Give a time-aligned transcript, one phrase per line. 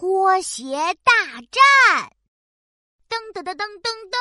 [0.00, 0.64] 拖鞋
[1.04, 1.12] 大
[1.52, 2.16] 战！
[3.06, 4.16] 噔噔噔噔噔噔，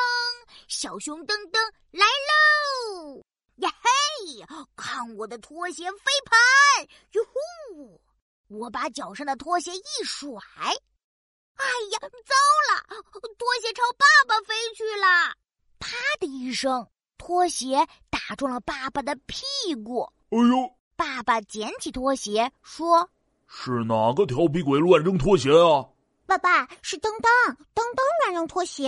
[0.67, 1.57] 小熊噔噔
[1.91, 3.23] 来喽！
[3.59, 4.45] 呀嘿，
[4.75, 6.85] 看我的拖鞋飞盘！
[7.13, 8.01] 哟呼，
[8.49, 12.35] 我把脚上的拖鞋一甩，哎呀，糟
[12.67, 13.01] 了，
[13.37, 15.33] 拖鞋朝爸爸飞去了！
[15.79, 20.11] 啪的一声，拖鞋打中了爸爸的屁股。
[20.31, 20.77] 哎呦！
[20.97, 23.09] 爸爸捡起拖鞋说。
[23.51, 25.83] 是哪个调皮鬼乱扔拖鞋啊？
[26.27, 28.87] 爸爸是噔噔，噔噔乱扔拖鞋。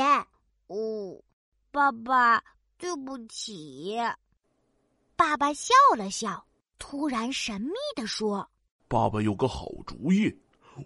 [0.67, 1.19] 哦，
[1.71, 2.41] 爸爸，
[2.77, 3.97] 对不起。
[5.16, 6.45] 爸爸笑了笑，
[6.77, 8.47] 突然神秘的说
[8.88, 10.31] ：“爸爸有个好主意，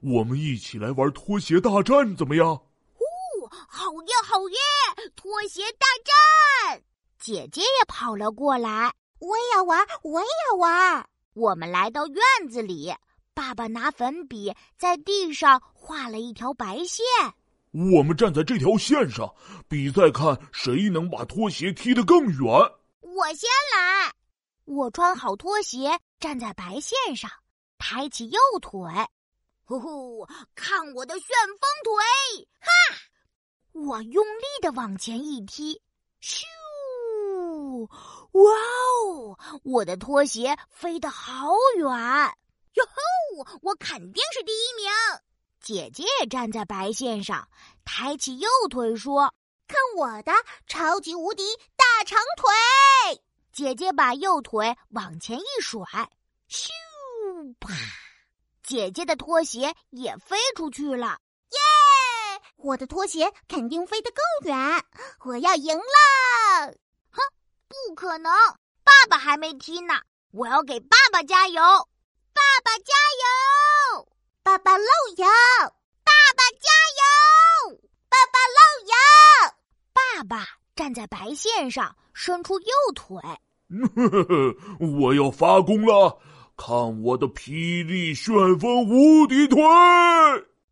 [0.02, 2.48] 我们一起来玩拖鞋大战，怎么样？”
[2.96, 5.12] 哦，好耶，好耶！
[5.18, 5.86] 拖鞋大
[6.72, 6.82] 战，
[7.20, 11.10] 姐姐也跑了过来，我也要玩，我也要玩。
[11.34, 12.96] 我们来到院子里。
[13.36, 17.04] 爸爸拿粉笔在地上画了一条白线，
[17.74, 19.30] 我们站在这条线上
[19.68, 22.40] 比赛，看谁能把拖鞋踢得更远。
[23.02, 24.14] 我先来，
[24.64, 27.30] 我穿好拖鞋站在白线上，
[27.78, 28.72] 抬起右腿，
[29.66, 30.26] 呼呼，
[30.56, 31.28] 看我的旋
[31.60, 32.48] 风腿！
[32.62, 32.72] 哈，
[33.74, 35.82] 我用力的往前一踢，
[36.22, 36.46] 咻，
[38.32, 38.52] 哇
[39.04, 42.34] 哦，我的拖鞋飞得好远。
[42.76, 43.60] 哟吼！
[43.62, 44.90] 我肯定是第一名。
[45.62, 47.50] 姐姐也站在白线上，
[47.84, 49.34] 抬起右腿说
[49.68, 50.32] ：“看我的
[50.68, 51.44] 超级无敌
[51.76, 55.82] 大长腿！”姐姐把右腿往前一甩，
[56.50, 56.70] 咻！
[57.60, 57.74] 啪！
[58.62, 61.20] 姐姐的拖鞋也飞出去了。
[61.50, 62.42] 耶！
[62.58, 64.86] 我的拖鞋肯定飞得更远，
[65.24, 66.74] 我要赢了！
[67.12, 67.22] 哼，
[67.68, 68.32] 不可能！
[68.84, 69.94] 爸爸还没踢呢，
[70.32, 71.62] 我要给爸爸加油。
[72.36, 72.94] 爸爸加
[73.24, 74.12] 油！
[74.44, 74.84] 爸爸漏
[75.16, 75.26] 油！
[76.04, 76.68] 爸爸加
[77.00, 77.80] 油！
[78.10, 78.94] 爸爸漏油！
[79.94, 83.18] 爸爸站在白线上，伸出右腿。
[85.00, 86.20] 我要发功了！
[86.58, 89.62] 看我的霹雳旋风无敌腿！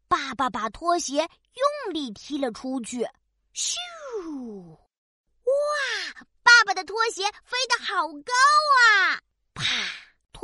[0.10, 3.08] 爸爸把拖鞋用力踢了出去。
[3.56, 3.76] 咻！
[5.46, 6.26] 哇！
[6.44, 8.34] 爸爸的拖鞋飞得好高
[8.80, 9.22] 啊！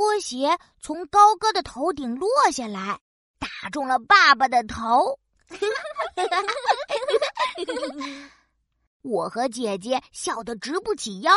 [0.00, 2.98] 拖鞋从高高的头顶落下来，
[3.38, 5.20] 打中了爸爸的头。
[9.02, 11.30] 我和姐姐笑得直不起腰。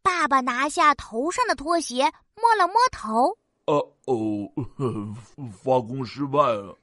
[0.00, 3.36] 爸爸拿下头上的拖鞋，摸了摸头。
[3.66, 4.50] 呃哦，
[5.62, 6.74] 发功失败了。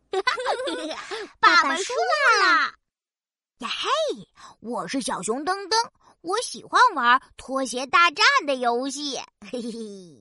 [1.39, 1.93] 爸爸输
[2.43, 2.75] 了。
[3.57, 3.89] 呀嘿，
[4.59, 5.75] 我是小熊噔噔，
[6.21, 9.17] 我喜欢玩拖鞋大战的游戏。
[9.51, 10.20] 嘿嘿嘿。